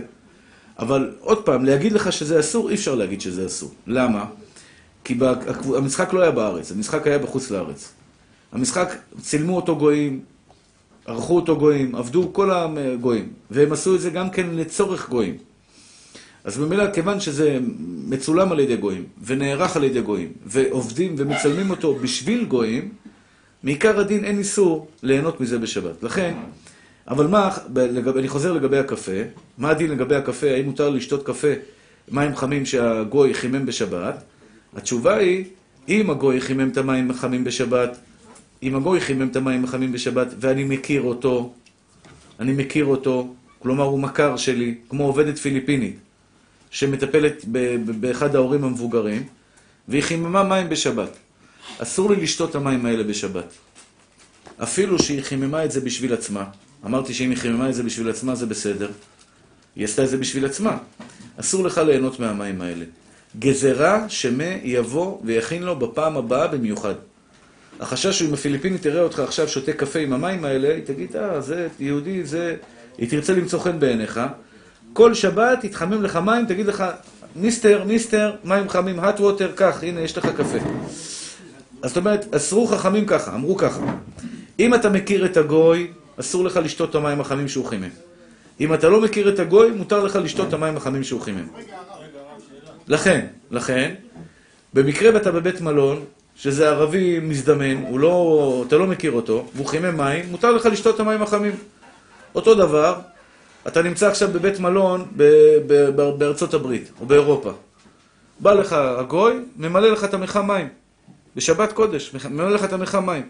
[0.78, 3.70] אבל עוד פעם, להגיד לך שזה אסור, אי אפשר להגיד שזה אסור.
[3.86, 4.24] למה?
[5.04, 5.18] כי
[5.76, 7.92] המשחק לא היה בארץ, המשחק היה בחוץ לארץ.
[8.52, 10.20] המשחק, צילמו אותו גויים,
[11.06, 15.36] ערכו אותו גויים, עבדו כל הגויים, והם עשו את זה גם כן לצורך גויים.
[16.46, 17.58] אז ממילא, כיוון שזה
[18.08, 22.88] מצולם על ידי גויים, ונערך על ידי גויים, ועובדים ומצלמים אותו בשביל גויים,
[23.62, 26.02] מעיקר הדין אין איסור ליהנות מזה בשבת.
[26.02, 26.34] לכן,
[27.08, 29.12] אבל מה, לגב, אני חוזר לגבי הקפה,
[29.58, 31.52] מה הדין לגבי הקפה, האם מותר לשתות קפה,
[32.08, 34.22] מים חמים שהגוי חימם בשבת?
[34.76, 35.44] התשובה היא,
[35.88, 37.98] אם הגוי חימם את המים החמים בשבת,
[38.62, 41.52] אם הגוי חימם את המים החמים בשבת, ואני מכיר אותו,
[42.40, 45.96] אני מכיר אותו, כלומר הוא מכר שלי, כמו עובדת פיליפינית,
[46.70, 47.44] שמטפלת
[48.00, 49.24] באחד ההורים המבוגרים,
[49.88, 51.16] והיא חיממה מים בשבת.
[51.78, 53.52] אסור לי לשתות את המים האלה בשבת.
[54.62, 56.44] אפילו שהיא חיממה את זה בשביל עצמה.
[56.86, 58.90] אמרתי שאם היא חיממה את זה בשביל עצמה זה בסדר.
[59.76, 60.78] היא עשתה את זה בשביל עצמה.
[61.36, 62.84] אסור לך ליהנות מהמים האלה.
[63.38, 66.94] גזרה שמה יבוא ויכין לו בפעם הבאה במיוחד.
[67.80, 71.40] החשש הוא אם הפיליפינית תראה אותך עכשיו שותה קפה עם המים האלה, היא תגיד, אה,
[71.40, 72.56] זה יהודי, זה...
[72.98, 74.20] היא תרצה למצוא חן בעיניך.
[74.96, 76.84] כל שבת יתחמם לך מים, תגיד לך,
[77.36, 80.58] מיסטר, מיסטר, מים חמים, hot water, קח, הנה, יש לך קפה.
[81.82, 83.80] אז זאת אומרת, אסרו חכמים ככה, אמרו ככה.
[84.60, 87.88] אם אתה מכיר את הגוי, אסור לך לשתות את המים החמים שהוא חימם.
[88.60, 91.46] אם אתה לא מכיר את הגוי, מותר לך לשתות את המים החמים שהוא חימם.
[92.88, 93.94] לכן, לכן,
[94.74, 96.04] במקרה ואתה בבית מלון,
[96.36, 100.94] שזה ערבי מזדמן, הוא לא, אתה לא מכיר אותו, והוא חימם מים, מותר לך לשתות
[100.94, 101.52] את המים החמים.
[102.34, 102.94] אותו דבר,
[103.68, 105.06] אתה נמצא עכשיו בבית מלון
[106.18, 107.52] בארצות הברית, או באירופה.
[108.40, 110.68] בא לך הגוי, ממלא לך את המכל מים.
[111.36, 113.28] בשבת קודש, ממלא לך את המכל מים.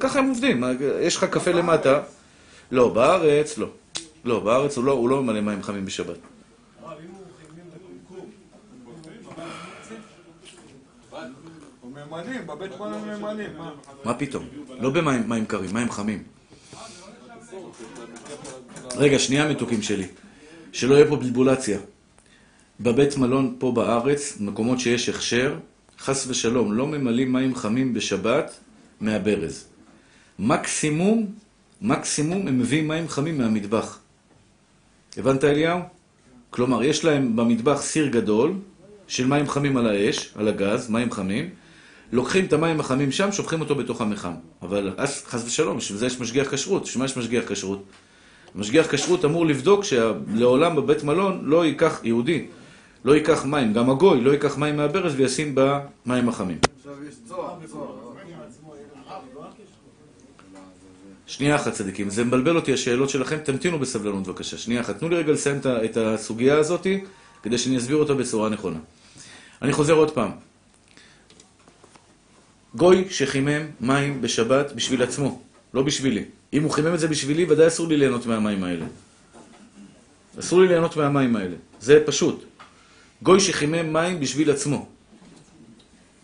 [0.00, 0.64] ככה הם עובדים,
[1.00, 2.00] יש לך קפה למטה.
[2.70, 3.66] לא, בארץ לא.
[4.24, 6.16] לא, בארץ הוא לא, הוא לא ממלא מים חמים בשבת.
[11.84, 13.50] ממנים, בבית מלון ממנים.
[14.04, 14.44] מה פתאום?
[14.80, 16.37] לא במים קרים, מים חמים.
[18.96, 20.06] רגע, שנייה מתוקים שלי.
[20.72, 21.78] שלא יהיה פה בלבולציה.
[22.80, 25.56] בבית מלון פה בארץ, מקומות שיש הכשר,
[25.98, 28.60] חס ושלום, לא ממלאים מים חמים בשבת
[29.00, 29.64] מהברז.
[30.38, 31.26] מקסימום,
[31.82, 33.98] מקסימום הם מביאים מים חמים מהמטבח.
[35.16, 35.80] הבנת אליהו?
[36.50, 38.52] כלומר, יש להם במטבח סיר גדול
[39.08, 41.50] של מים חמים על האש, על הגז, מים חמים,
[42.12, 44.32] לוקחים את המים החמים שם, שופכים אותו בתוך המחם.
[44.62, 46.82] אבל אז, חס ושלום, בשביל זה יש משגיח כשרות.
[46.82, 47.84] בשביל מה יש משגיח כשרות?
[48.54, 52.46] משגיח כשרות אמור לבדוק שלעולם בבית מלון לא ייקח, יהודי,
[53.04, 56.58] לא ייקח מים, גם הגוי לא ייקח מים מהברז וישים במים החמים.
[61.26, 64.58] שנייה אחת צדיקים, זה מבלבל אותי השאלות שלכם, תמתינו בסבלנות בבקשה.
[64.58, 66.86] שנייה אחת, תנו לי רגע לסיים את הסוגיה הזאת,
[67.42, 68.78] כדי שאני אסביר אותה בצורה נכונה.
[69.62, 70.30] אני חוזר עוד פעם.
[72.74, 75.40] גוי שחימם מים בשבת בשביל עצמו,
[75.74, 76.24] לא בשבילי.
[76.52, 78.84] אם הוא חימם את זה בשבילי, ודאי אסור לי ליהנות מהמים האלה.
[80.38, 81.56] אסור לי ליהנות מהמים האלה.
[81.80, 82.44] זה פשוט.
[83.22, 84.86] גוי שחימם מים בשביל עצמו.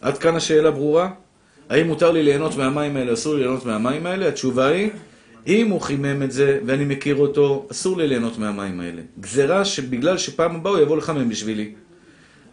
[0.01, 1.11] עד כאן השאלה ברורה?
[1.69, 4.29] האם מותר לי ליהנות מהמים האלה, אסור לי ליהנות מהמים האלה?
[4.29, 4.91] התשובה היא,
[5.47, 9.03] אם הוא חימם את זה ואני מכיר אותו, אסור לי ליהנות מהמים האלה.
[9.21, 11.73] גזרה שבגלל שפעם הבאה הוא יבוא לחמם בשבילי.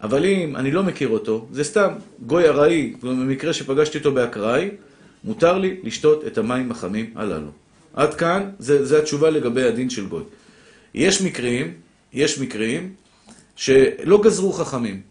[0.03, 1.89] אבל אם אני לא מכיר אותו, זה סתם
[2.25, 4.69] גוי ארעי, במקרה שפגשתי אותו באקראי,
[5.23, 7.60] מותר לי לשתות את המים החמים הללו.
[7.93, 10.23] עד כאן, זה, זה התשובה לגבי הדין של גוי.
[10.93, 11.73] יש מקרים,
[12.13, 12.93] יש מקרים,
[13.55, 15.01] שלא גזרו חכמים.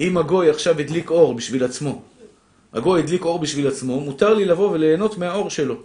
[0.00, 2.02] אם הגוי עכשיו הדליק אור בשביל עצמו,
[2.72, 5.76] הגוי הדליק אור בשביל עצמו, מותר לי לבוא וליהנות מהאור שלו.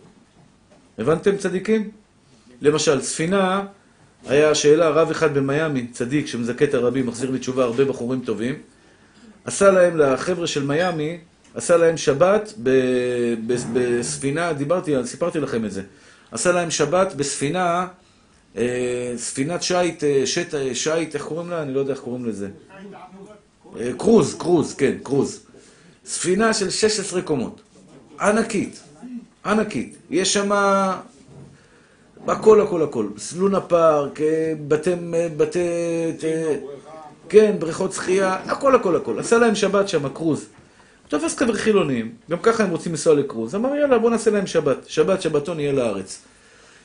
[0.97, 1.89] הבנתם צדיקים?
[2.61, 3.65] למשל, ספינה,
[4.27, 8.55] היה שאלה, רב אחד במיאמי, צדיק שמזכה את הרבים, מחזיר לי תשובה, הרבה בחורים טובים,
[9.45, 11.17] עשה להם, לחבר'ה של מיאמי,
[11.53, 12.53] עשה להם שבת
[13.75, 15.81] בספינה, דיברתי, סיפרתי לכם את זה,
[16.31, 17.87] עשה להם שבת בספינה,
[18.57, 21.61] אה, ספינת שיט, אה, שט, אה, שיט, איך קוראים לה?
[21.61, 22.49] אני לא יודע איך קוראים לזה.
[23.97, 25.39] קרוז, קרוז, כן, קרוז.
[26.05, 27.61] ספינה של 16 קומות,
[28.21, 28.79] ענקית,
[29.45, 29.95] ענקית.
[30.09, 30.51] יש שם
[32.27, 33.07] הכל, הכל, הכל.
[33.37, 34.19] לונה פארק,
[34.67, 34.91] בתי...
[35.37, 35.59] בתי
[37.29, 39.19] כן, בריכות שחייה, הכל, הכל, הכל.
[39.19, 40.45] עשה להם שבת שם, קרוז.
[41.11, 43.55] הוא תפס חבר'ה חילונים, גם ככה הם רוצים לנסוע לקרוז.
[43.55, 44.77] אמר, יאללה, בוא נעשה להם שבת.
[44.87, 46.21] שבת, שבתון יהיה לארץ.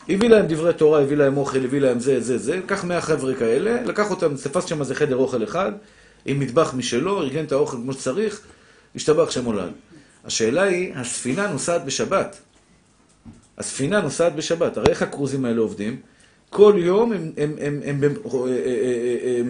[0.09, 2.57] הביא להם דברי תורה, הביא להם אוכל, הביא להם זה, זה, זה.
[2.57, 5.73] לקח 100 חבר'ה כאלה, לקח אותם, תפס שם איזה חדר אוכל אחד,
[6.27, 8.41] עם מטבח משלו, ארגן את האוכל כמו שצריך,
[8.97, 9.69] השתבח שם עולם.
[10.25, 12.41] השאלה היא, הספינה נוסעת בשבת.
[13.59, 14.77] הספינה נוסעת בשבת.
[14.77, 16.01] הרי איך הקרוזים האלה עובדים?
[16.51, 19.41] כל יום הם, הם, הם, הם, הם, אה, אה,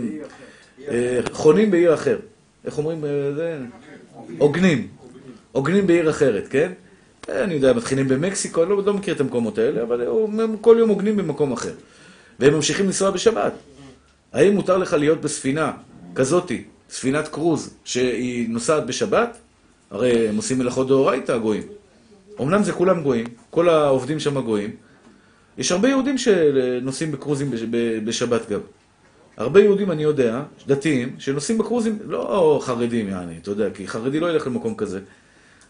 [0.88, 2.18] אה, אה, חונים בעיר אחר.
[2.64, 3.04] איך אומרים?
[3.04, 3.58] אה, זה?
[4.38, 4.88] הוגנים.
[5.52, 6.72] הוגנים בעיר אחרת, כן?
[7.28, 10.00] אני יודע, מתחילים במקסיקו, אני לא, לא מכיר את המקומות האלה, אבל
[10.40, 11.72] הם כל יום הוגנים במקום אחר.
[12.38, 13.52] והם ממשיכים לנסוע בשבת.
[14.32, 15.72] האם מותר לך להיות בספינה
[16.14, 19.36] כזאתי, ספינת קרוז, שהיא נוסעת בשבת?
[19.90, 21.62] הרי הם עושים מלאכות דאורייתא, הגויים.
[22.40, 24.70] אמנם זה כולם גויים, כל העובדים שם גויים.
[25.58, 27.50] יש הרבה יהודים שנוסעים בקרוזים
[28.04, 28.60] בשבת גם.
[29.36, 34.30] הרבה יהודים, אני יודע, דתיים, שנוסעים בקרוזים, לא חרדים, יעני, אתה יודע, כי חרדי לא
[34.30, 35.00] ילך למקום כזה.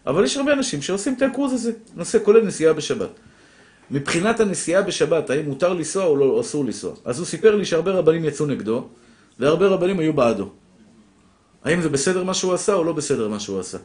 [0.07, 3.09] אבל יש הרבה אנשים שעושים את הקרוז הזה, נושא כולל נסיעה בשבת.
[3.91, 6.93] מבחינת הנסיעה בשבת, האם מותר לנסוע או לא אסור לנסוע?
[7.05, 8.87] אז הוא סיפר לי שהרבה רבנים יצאו נגדו,
[9.39, 10.49] והרבה רבנים היו בעדו.
[11.63, 13.77] האם זה בסדר מה שהוא עשה או לא בסדר מה שהוא עשה?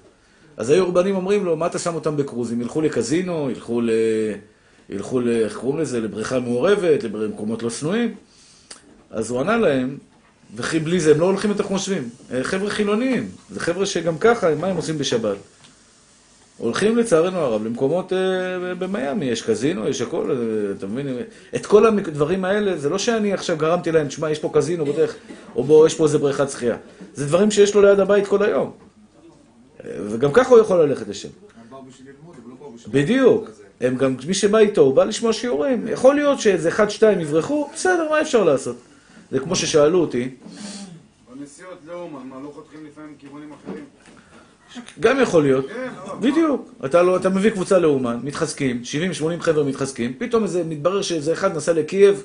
[0.57, 2.61] אז היו רבנים אומרים לו, מה אתה שם אותם בקרוזים?
[2.61, 3.91] ילכו לקזינו, ילכו ל...
[4.89, 5.29] ילכו ל...
[5.29, 6.01] איך קוראים לזה?
[6.01, 8.15] לבריכה מעורבת, למקומות לא שנואים?
[9.11, 9.99] אז הוא ענה להם,
[10.57, 12.09] וכי בלי זה הם לא הולכים יותר כמו חושבים.
[12.33, 15.37] אה, חבר'ה חילוניים, זה חבר'ה שגם ככה, מה הם עושים בשבת?
[16.61, 21.19] הולכים לצערנו הרב למקומות אה, במיאמי, יש קזינו, יש הכל, אה, אתה מבין?
[21.55, 25.15] את כל הדברים האלה, זה לא שאני עכשיו גרמתי להם, תשמע, יש פה קזינו, בדרך,
[25.57, 26.77] או בוא, יש פה איזה בריכת שחייה.
[27.15, 28.73] זה דברים שיש לו ליד הבית כל היום.
[29.85, 31.29] אה, וגם ככה הוא יכול ללכת לשם.
[31.71, 31.83] לא.
[32.89, 33.51] בדיוק.
[33.81, 35.89] הם גם, מי שבא איתו, הוא בא לשמוע שיעורים.
[35.89, 38.77] יכול להיות שאיזה אחד, שתיים יברחו, בסדר, מה אפשר לעשות?
[39.31, 40.29] זה כמו ששאלו אותי,
[41.41, 43.85] בנסיעות לאומן, מה, לא חותכים לפעמים כיוונים אחרים?
[45.01, 45.67] גם יכול להיות.
[45.69, 46.71] כן, לא, בדיוק.
[46.85, 48.83] אתה, לא, אתה מביא קבוצה לאומן, מתחזקים,
[49.39, 52.23] 70-80 חבר'ה מתחזקים, פתאום איזה, מתברר שאיזה אחד נסע לקייב,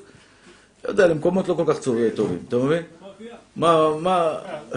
[0.85, 2.09] לא יודע, למקומות לא כל כך טובים,
[2.47, 2.83] אתה מבין?
[3.55, 4.37] מה, מה...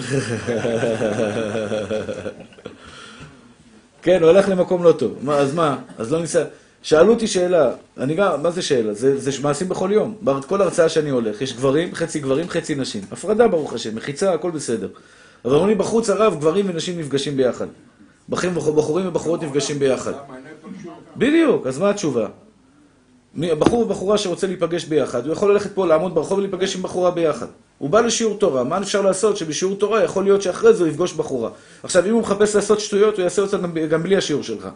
[4.02, 5.18] כן, הוא הלך למקום לא טוב.
[5.22, 5.78] מה, אז מה?
[5.98, 6.44] אז לא ניסה...
[6.82, 8.94] שאלו אותי שאלה, אני גם, מה זה שאלה?
[8.94, 10.14] זה, זה מעשים בכל יום.
[10.46, 13.02] כל הרצאה שאני הולך, יש גברים, חצי גברים, חצי נשים.
[13.10, 14.88] הפרדה, ברוך השם, מחיצה, הכל בסדר.
[15.44, 17.66] אבל אומרים בחוץ הרב, גברים ונשים נפגשים ביחד.
[18.28, 20.12] בחורים בחורים ובחורות נפגשים ביחד.
[21.16, 22.28] בדיוק, אז מה התשובה?
[23.36, 27.46] בחור ובחורה שרוצה להיפגש ביחד, הוא יכול ללכת פה, לעמוד ברחוב ולהיפגש עם בחורה ביחד.
[27.78, 31.12] הוא בא לשיעור תורה, מה אפשר לעשות שבשיעור תורה יכול להיות שאחרי זה הוא יפגוש
[31.12, 31.50] בחורה.
[31.82, 34.68] עכשיו, אם הוא מחפש לעשות שטויות, הוא יעשה אותן גם בלי השיעור שלך.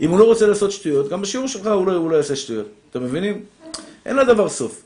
[0.00, 2.66] אם הוא לא רוצה לעשות שטויות, גם בשיעור שלך הוא לא, הוא לא יעשה שטויות.
[2.90, 3.42] אתם מבינים?
[4.06, 4.82] אין לדבר סוף.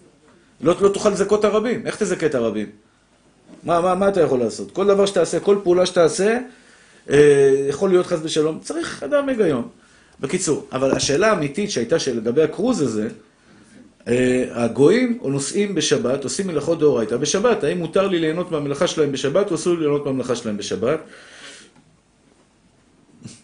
[0.60, 1.86] לא, לא תוכל לזכות הרבים.
[1.86, 2.66] איך תזכה את הרבים?
[3.62, 4.70] מה, מה, מה אתה יכול לעשות?
[4.70, 6.38] כל דבר שתעשה, כל פעולה שתעשה,
[7.10, 8.58] אה, יכול להיות חס ושלום.
[8.62, 9.68] צריך אדם היגיון.
[10.20, 13.08] בקיצור, אבל השאלה האמיתית שהייתה שלגבי הקרוז הזה,
[14.08, 17.64] אה, הגויים או נוסעים בשבת, עושים מלאכות דאורייתא בשבת.
[17.64, 20.98] האם מותר לי ליהנות מהמלאכה שלהם בשבת, או אסור לי ליהנות מהמלאכה שלהם בשבת?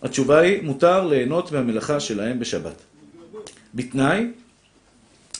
[0.02, 2.74] התשובה היא, מותר ליהנות מהמלאכה שלהם בשבת.
[3.74, 4.26] בתנאי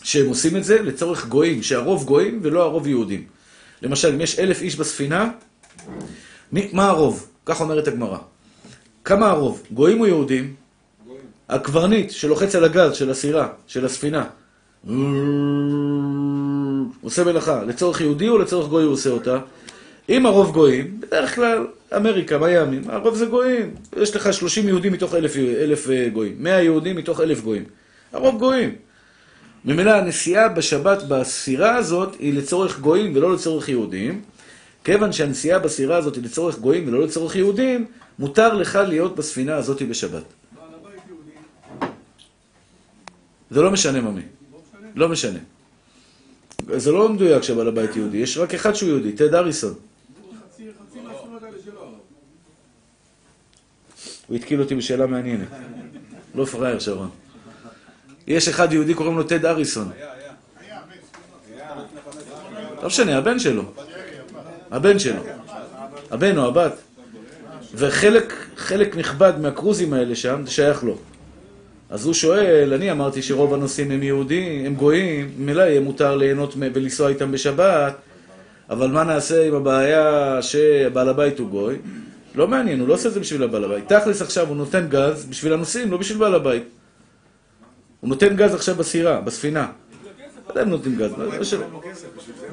[0.02, 3.24] שהם עושים את זה לצורך גויים, שהרוב גויים ולא הרוב יהודים.
[3.82, 5.30] למשל, אם יש אלף איש בספינה,
[6.52, 7.28] מי, מה הרוב?
[7.46, 8.18] כך אומרת הגמרא.
[9.04, 9.62] כמה הרוב?
[9.70, 10.54] גויים או יהודים?
[11.48, 14.24] הקברניט שלוחץ על הגז של הסירה, של הספינה,
[17.02, 19.38] עושה מלאכה, לצורך יהודי או לצורך גוי הוא עושה אותה?
[20.08, 23.74] אם הרוב גויים, בדרך כלל אמריקה, מיאמי, הרוב זה גויים.
[23.96, 27.64] יש לך 30 יהודים מתוך אלף, אה, גויים, 100 יהודים מתוך אלף גויים.
[28.12, 28.74] הרוב גויים.
[29.64, 34.20] ממילא הנסיעה בשבת בסירה הזאת היא לצורך גויים ולא לצורך יהודים.
[34.84, 37.86] כיוון שהנסיעה בסירה הזאת היא לצורך גויים ולא לצורך יהודים,
[38.18, 40.24] מותר לך להיות בספינה הזאת בשבת.
[43.50, 44.22] זה לא משנה ממי.
[44.94, 45.38] לא משנה.
[46.76, 49.74] זה לא מדויק שבעל הבית יהודי, יש רק אחד שהוא יהודי, טד אריסון.
[54.26, 55.48] הוא התקיל אותי בשאלה מעניינת.
[56.34, 57.10] לא פראייר שרון.
[58.26, 59.90] יש אחד יהודי, קוראים לו טד אריסון.
[62.82, 63.62] לא משנה, הבן שלו.
[64.70, 65.22] הבן שלו.
[66.10, 66.72] הבן או הבת.
[67.74, 70.98] וחלק חלק נכבד מהקרוזים האלה שם, זה שייך לו.
[71.90, 76.54] אז הוא שואל, אני אמרתי שרוב הנוסעים הם יהודים, הם גויים, ממילא יהיה מותר ליהנות
[76.58, 77.94] ולנסוע איתם בשבת,
[78.70, 81.76] אבל מה נעשה עם הבעיה שבעל הבית הוא גוי?
[82.36, 83.88] לא מעניין, הוא לא עושה את זה בשביל הבעל הבית.
[83.88, 86.62] תכלס עכשיו הוא נותן גז בשביל הנוסעים, לא בשביל בעל הבית.
[88.00, 89.66] הוא נותן גז עכשיו בסירה, בספינה.
[90.54, 91.26] לא אם נותנים גז, לא.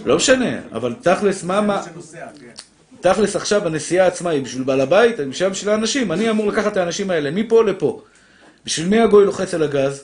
[0.06, 1.84] לא משנה, אבל תכלס, מה, מה...
[3.02, 6.12] תכלס עכשיו הנסיעה עצמה היא בשביל בעל הבית, אני בשביל בשביל האנשים.
[6.12, 8.02] אני אמור לקחת את האנשים האלה מפה לפה.
[8.66, 10.04] בשביל מי הגוי לוחץ על הגז?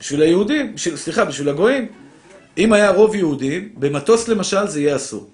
[0.00, 1.88] בשביל היהודים, בשביל, סליחה, בשביל הגויים.
[2.58, 5.30] אם היה רוב יהודים, במטוס למשל זה יהיה אסור.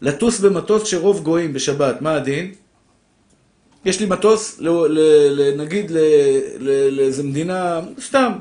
[0.00, 2.52] לטוס במטוס שרוב גויים בשבת, מה הדין?
[3.84, 4.60] יש לי מטוס,
[5.56, 5.92] נגיד
[6.90, 8.32] לאיזה מדינה, סתם.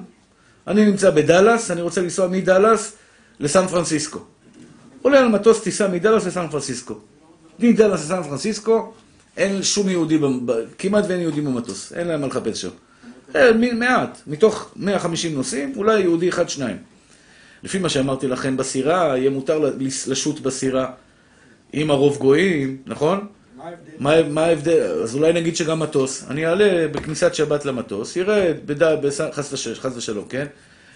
[0.67, 2.95] אני נמצא בדאלאס, אני רוצה לנסוע מדאלאס
[3.39, 4.19] לסן פרנסיסקו.
[5.01, 6.93] עולה על מטוס טיסה מדאלאס לסן פרנסיסקו.
[7.59, 8.93] מדאלאס לסן פרנסיסקו,
[9.37, 10.19] אין שום יהודי,
[10.77, 12.69] כמעט ואין יהודים במטוס, אין להם מה לחפש שם.
[13.35, 16.77] אה, מעט, מתוך 150 נוסעים, אולי יהודי אחד, שניים.
[17.63, 19.71] לפי מה שאמרתי לכם, בסירה, יהיה מותר
[20.07, 20.91] לשוט בסירה
[21.73, 23.27] עם הרוב גויים, נכון?
[23.99, 24.81] מה ההבדל?
[25.03, 28.55] אז אולי נגיד שגם מטוס, אני אעלה בכניסת שבת למטוס, ירד.
[29.31, 29.67] חס, וש...
[29.67, 30.45] חס ושלום, כן?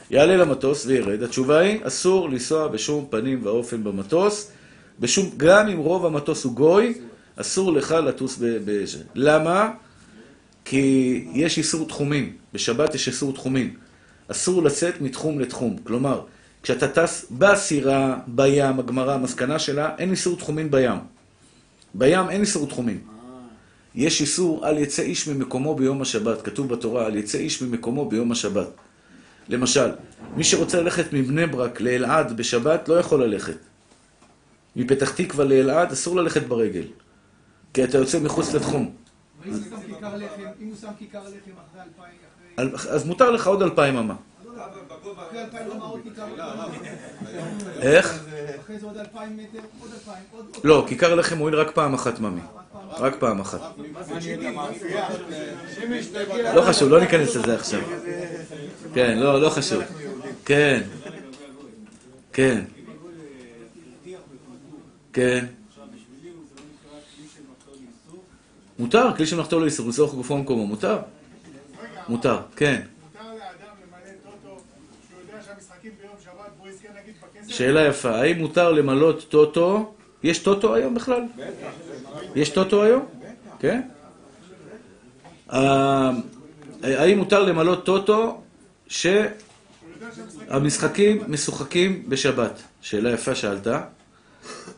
[0.10, 1.24] יעלה למטוס וירד.
[1.24, 4.52] התשובה היא, אסור לנסוע בשום פנים ואופן במטוס,
[5.00, 5.30] בשום...
[5.38, 6.94] גם אם רוב המטוס הוא גוי,
[7.36, 8.46] אסור לך לטוס ב...
[8.66, 8.84] ב...
[9.16, 9.72] למה?
[10.66, 12.34] כי יש איסור תחומים.
[12.54, 13.74] בשבת יש איסור תחומים.
[14.28, 15.78] אסור לצאת מתחום לתחום.
[15.84, 16.22] כלומר,
[16.64, 21.15] כשאתה טס בסירה, בים, הגמרא, המסקנה שלה, אין איסור תחומים בים.
[21.98, 23.00] בים אין איסור תחומים.
[23.96, 26.42] יש איסור על יצא איש ממקומו ביום השבת.
[26.42, 28.68] כתוב בתורה, על יצא איש ממקומו ביום השבת.
[29.50, 29.90] למשל,
[30.36, 33.58] מי שרוצה ללכת מבני ברק לאלעד בשבת, לא יכול ללכת.
[34.76, 36.84] מפתח תקווה לאלעד אסור ללכת ברגל.
[37.74, 38.92] כי אתה יוצא מחוץ לתחום.
[39.46, 39.58] אם הוא
[40.82, 44.16] שם כיכר לחם, אחרי אלפיים, אז מותר לך עוד אלפיים אמה.
[47.82, 48.20] איך?
[48.60, 50.46] אחרי זה עוד אלפיים מטר, עוד אלפיים, עוד...
[50.56, 52.42] עוד- לא, כיכר לחם מועיל רק פעם אחת, ממי.
[52.98, 53.60] רק פעם אחת.
[56.56, 57.82] לא חשוב, לא ניכנס לזה עכשיו.
[58.94, 59.84] כן, לא, לא חשוב.
[60.46, 60.82] כן.
[62.34, 62.64] כן.
[65.14, 65.46] כן.
[68.80, 71.00] מותר, כלי שמלאכתו לא איסור, לצורך גופו ומקומו, מותר.
[72.10, 72.82] מותר, כן.
[73.04, 73.40] מותר לאדם
[73.84, 74.62] למלא טוטו
[75.10, 77.45] שהוא יודע שהמשחקים ביום שבת והוא יזכה נגיד בכסף?
[77.56, 79.94] שאלה יפה, האם מותר למלות טוטו?
[80.24, 81.22] יש טוטו היום בכלל?
[82.36, 83.06] יש טוטו היום?
[83.60, 83.82] כן?
[85.54, 86.12] אה,
[86.84, 88.42] האם מותר למלות טוטו
[90.48, 92.62] שהמשחקים משוחקים בשבת?
[92.82, 93.68] שאלה יפה שאלת.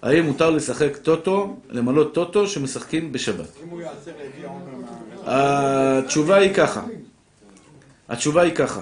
[0.01, 3.49] האם מותר לשחק טוטו, למלות טוטו שמשחקים בשבת?
[5.25, 6.83] התשובה היא ככה.
[8.09, 8.81] התשובה היא ככה.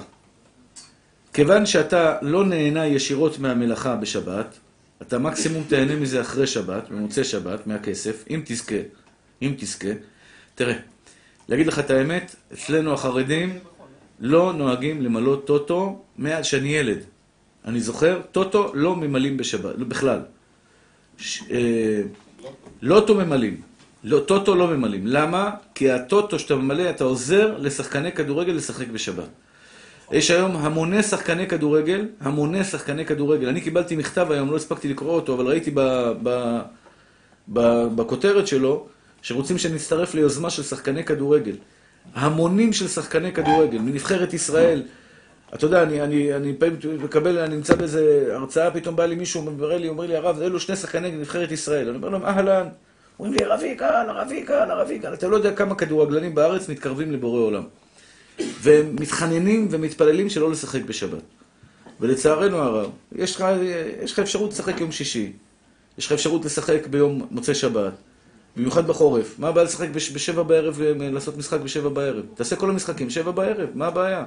[1.35, 4.59] כיוון שאתה לא נהנה ישירות מהמלאכה בשבת,
[5.01, 8.75] אתה מקסימום תהנה מזה אחרי שבת, במוצאי שבת, מהכסף, אם תזכה,
[9.41, 9.87] אם תזכה.
[10.55, 10.75] תראה,
[11.49, 13.59] להגיד לך את האמת, אצלנו החרדים
[14.19, 16.97] לא נוהגים למלות טוטו מאז שאני ילד.
[17.65, 20.19] אני זוכר, טוטו לא ממלאים בשבת, לא, בכלל.
[21.17, 22.01] ש, אה,
[22.81, 23.61] לוטו ממלאים.
[24.03, 25.07] לא, טוטו לא ממלאים.
[25.07, 25.51] למה?
[25.73, 29.29] כי הטוטו שאתה ממלא, אתה עוזר לשחקני כדורגל לשחק בשבת.
[30.11, 33.47] יש היום המוני שחקני כדורגל, המוני שחקני כדורגל.
[33.47, 35.79] אני קיבלתי מכתב היום, לא הספקתי לקרוא אותו, אבל ראיתי ב,
[36.23, 36.59] ב,
[37.53, 38.87] ב, בכותרת שלו,
[39.21, 41.55] שרוצים שנצטרף ליוזמה של שחקני כדורגל.
[42.13, 44.83] המונים של שחקני כדורגל, מנבחרת ישראל.
[45.53, 49.41] אתה יודע, אני, אני, אני פעמים מקבל, אני נמצא באיזה הרצאה, פתאום בא לי מישהו,
[49.41, 51.87] מראה לי, אומר לי, הרב, אלו שני שחקני נבחרת ישראל.
[51.89, 52.67] אני אומר להם, אהלן.
[53.19, 55.13] אומרים לי, הרב יגאל, הרב יגאל, הרב יגאל.
[55.13, 57.63] אתה לא יודע כמה כדורגלנים בארץ מתקרבים לבורא עולם.
[58.39, 61.23] והם מתחננים ומתפללים שלא לשחק בשבת.
[61.99, 63.45] ולצערנו הרב, יש לך,
[64.03, 65.31] יש לך אפשרות לשחק יום שישי,
[65.97, 67.93] יש לך אפשרות לשחק ביום מוצאי שבת,
[68.57, 69.39] במיוחד בחורף.
[69.39, 72.25] מה הבעיה לשחק בש, בשבע בערב, אה, לעשות משחק בשבע בערב?
[72.35, 74.25] תעשה כל המשחקים שבע בערב, מה הבעיה?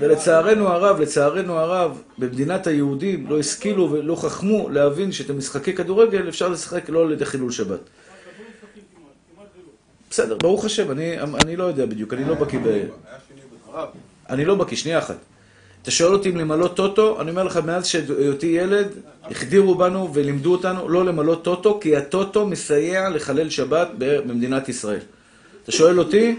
[0.00, 6.48] ולצערנו הרב, לצערנו הרב, במדינת היהודים לא השכילו ולא חכמו להבין שאת המשחקי כדורגל אפשר
[6.48, 7.80] לשחק לא על ידי חילול שבת.
[10.10, 12.84] בסדר, ברוך השם, אני, אני לא יודע בדיוק, אני לא בקיא ב...
[14.30, 15.16] אני לא בקיא, שנייה אחת.
[15.82, 18.88] אתה שואל אותי אם למלא טוטו, אני אומר לך, מאז שהיותי ילד,
[19.24, 25.00] החדירו בנו ולימדו אותנו לא למלא טוטו, כי הטוטו מסייע לחלל שבת במדינת ישראל.
[25.64, 26.38] אתה שואל אותי,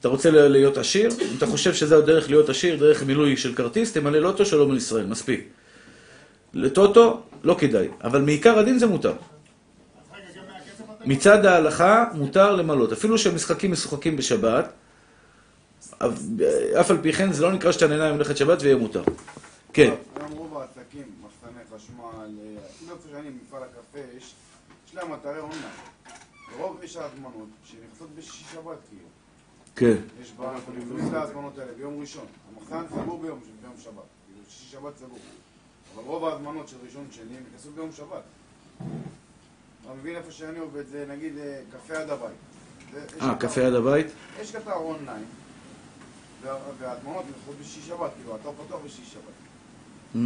[0.00, 1.10] אתה רוצה להיות עשיר?
[1.10, 4.76] אם אתה חושב שזה הדרך להיות עשיר, דרך מילוי של כרטיס, תמלא לוטו שלום על
[4.76, 5.48] ישראל, מספיק.
[6.54, 9.14] לטוטו, לא כדאי, אבל מעיקר הדין זה מותר.
[11.04, 14.72] מצד ההלכה מותר למלות, אפילו שהמשחקים משוחקים בשבת,
[16.80, 19.02] אף על פי כן זה לא נקרא שאתה נהנה ממלאכת שבת ויהיה מותר.
[19.72, 19.94] כן.
[20.30, 22.30] רוב העסקים, מחסני חשמל,
[22.70, 24.34] אפילו איפה שאני, מפעל הקפה, יש
[24.94, 25.62] להם אתרי אונליין.
[26.58, 29.17] רוב יש ההזמנות שנכנסות בשישי שבת כאילו.
[29.78, 29.94] כן.
[30.22, 32.24] יש בה, אנחנו נכנסים להזמנות האלה ביום ראשון.
[32.56, 33.92] המחסן סגור ביום ביום שבת.
[33.94, 35.18] כאילו שישי שבת סגור.
[35.94, 38.22] אבל רוב ההזמנות של ראשון שני הם נכנסו ביום שבת.
[39.82, 42.30] אתה מבין איפה שאני עובד, זה נגיד אה, קפה עד הבית.
[43.20, 44.06] אה, קפה עד הבית?
[44.40, 45.24] יש אתר אונליין,
[46.42, 49.22] וה- וההזמנות נכנסות בשישי שבת, כאילו, האתר פתוח בשישי שבת.
[50.14, 50.18] Mm.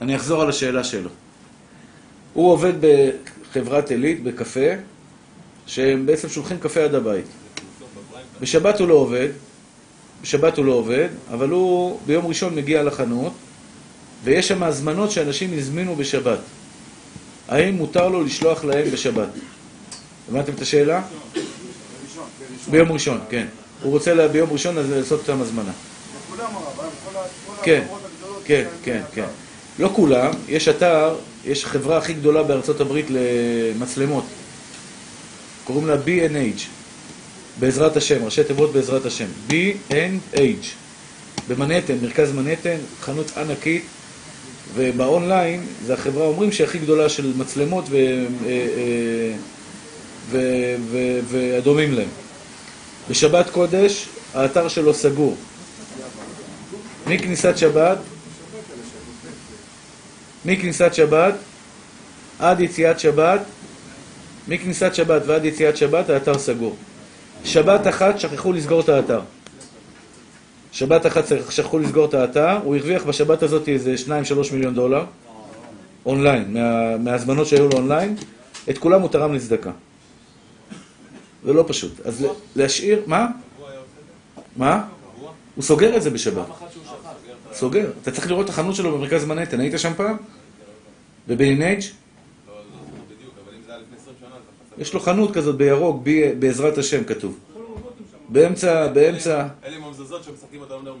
[0.00, 1.10] אני אחזור על השאלה שלו.
[2.32, 4.70] הוא עובד בחברת עילית, בקפה,
[5.70, 7.24] שהם בעצם שולחים קפה עד הבית.
[8.40, 9.28] בשבת הוא לא עובד,
[10.22, 13.32] בשבת הוא לא עובד, אבל הוא ביום ראשון מגיע לחנות,
[14.24, 16.38] ויש שם הזמנות שאנשים הזמינו בשבת.
[17.48, 19.28] האם מותר לו לשלוח להם בשבת?
[20.28, 21.02] הבנתם את השאלה?
[22.70, 23.46] ביום ראשון, כן.
[23.82, 25.72] הוא רוצה ביום ראשון אז לעשות אותם הזמנה.
[27.62, 27.84] כן,
[28.44, 29.02] כן, כן.
[29.14, 29.24] כן.
[29.78, 34.24] לא כולם, יש אתר, יש חברה הכי גדולה בארצות הברית למצלמות.
[35.72, 36.60] קוראים לה B&H,
[37.60, 39.26] בעזרת השם, ראשי תיבות בעזרת השם.
[39.48, 40.66] B&H,
[41.48, 43.84] במנהטן, מרכז מנהטן, חנות ענקית,
[44.74, 47.96] ובאונליין, זה החברה, אומרים שהכי גדולה של מצלמות ו...
[47.96, 49.32] אה, אה,
[50.30, 50.38] ו...
[50.90, 51.18] ו...
[51.28, 52.08] והדומים להם.
[53.10, 55.36] בשבת קודש, האתר שלו סגור.
[57.06, 57.98] מכניסת שבת,
[60.44, 61.34] מכניסת שבת
[62.38, 63.40] עד יציאת שבת,
[64.50, 66.76] מכניסת שבת ועד יציאת שבת האתר סגור.
[67.44, 69.20] שבת אחת שכחו לסגור את האתר.
[70.72, 74.10] שבת אחת שכחו לסגור את האתר, הוא הרוויח בשבת הזאת איזה 2-3
[74.52, 75.04] מיליון דולר,
[76.06, 78.16] אונליין, מה, מההזמנות שהיו לו אונליין,
[78.70, 79.70] את כולם הוא תרם לצדקה.
[81.44, 82.00] זה לא פשוט.
[82.06, 83.26] אז להשאיר, מה?
[84.56, 84.84] מה?
[85.54, 86.46] הוא סוגר את זה בשבת.
[87.52, 87.90] סוגר.
[88.02, 89.60] אתה צריך לראות את החנות שלו במרכז מנהטן.
[89.60, 90.16] היית שם פעם?
[91.28, 91.80] בבינג'?
[94.80, 97.38] יש לו חנות כזאת בירוק, ב- בעזרת השם כתוב.
[98.28, 99.46] באמצע, באמצע...
[99.64, 100.96] אלה עם המזוזות שמשחקים אותם לא.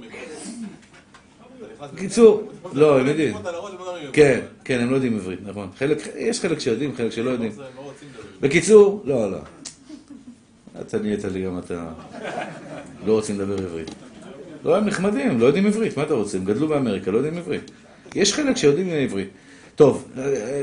[1.96, 3.36] קיצור, לא, הם יודעים.
[3.36, 4.10] הם לא מדברים עברית.
[4.12, 5.68] כן, כן, הם לא יודעים עברית, נכון.
[6.16, 7.52] יש חלק שיודעים, חלק שלא יודעים.
[7.58, 7.92] לא.
[8.40, 9.38] בקיצור, לא, לא.
[10.80, 11.88] אתה נהיית לי גם אתה...
[13.06, 13.90] לא רוצים לדבר עברית.
[14.64, 16.38] לא, הם נחמדים, לא יודעים עברית, מה אתה רוצה?
[16.38, 17.70] הם גדלו באמריקה, לא יודעים עברית.
[18.14, 19.28] יש חלק שיודעים עברית.
[19.76, 20.08] טוב,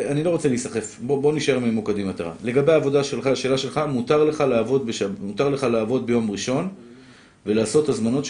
[0.10, 2.32] אני לא רוצה להיסחף, בוא, בוא נשאר ממוקדים מטרה.
[2.44, 5.10] לגבי העבודה שלך, השאלה שלך, מותר לך לעבוד, בשב...
[5.22, 6.68] מותר לך לעבוד ביום ראשון
[7.46, 8.26] ולעשות הזמנות